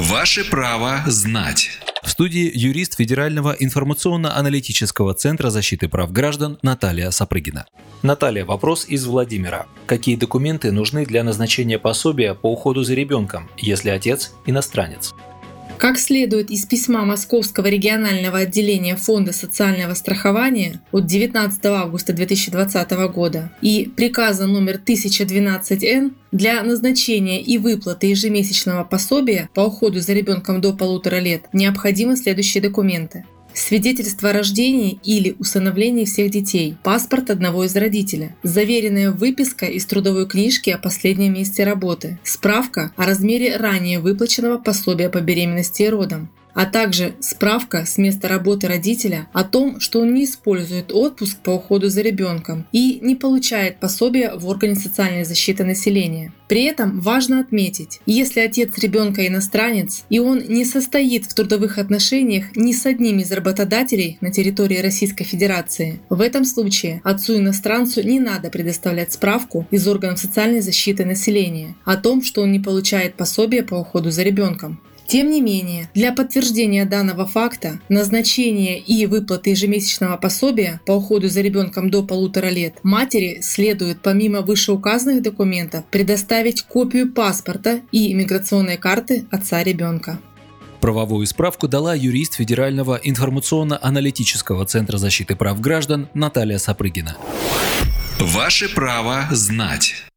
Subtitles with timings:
[0.00, 1.68] Ваше право знать.
[2.02, 7.66] В студии юрист Федерального информационно-аналитического центра защиты прав граждан Наталья Сапрыгина.
[8.02, 9.66] Наталья, вопрос из Владимира.
[9.84, 15.12] Какие документы нужны для назначения пособия по уходу за ребенком, если отец иностранец?
[15.80, 23.50] Как следует из письма Московского регионального отделения Фонда социального страхования от 19 августа 2020 года
[23.62, 30.74] и приказа номер 1012-Н, для назначения и выплаты ежемесячного пособия по уходу за ребенком до
[30.74, 33.24] полутора лет необходимы следующие документы
[33.54, 40.26] свидетельство о рождении или усыновлении всех детей, паспорт одного из родителей, заверенная выписка из трудовой
[40.26, 46.30] книжки о последнем месте работы, справка о размере ранее выплаченного пособия по беременности и родам,
[46.54, 51.50] а также справка с места работы родителя о том, что он не использует отпуск по
[51.50, 56.32] уходу за ребенком и не получает пособия в органе социальной защиты населения.
[56.48, 62.56] При этом важно отметить, если отец ребенка иностранец и он не состоит в трудовых отношениях
[62.56, 68.50] ни с одним из работодателей на территории Российской Федерации, в этом случае отцу-иностранцу не надо
[68.50, 73.76] предоставлять справку из органов социальной защиты населения о том, что он не получает пособие по
[73.76, 74.80] уходу за ребенком.
[75.10, 81.40] Тем не менее, для подтверждения данного факта, назначения и выплаты ежемесячного пособия по уходу за
[81.40, 89.26] ребенком до полутора лет матери следует помимо вышеуказанных документов предоставить копию паспорта и иммиграционной карты
[89.32, 90.20] отца ребенка.
[90.80, 97.16] Правовую справку дала юрист Федерального информационно-аналитического центра защиты прав граждан Наталья Сапрыгина.
[98.20, 100.04] Ваше право знать.